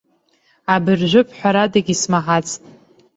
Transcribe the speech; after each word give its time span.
Абыржәы 0.73 1.21
бҳәарадагьы 1.27 1.93
исмаҳацт. 1.95 2.61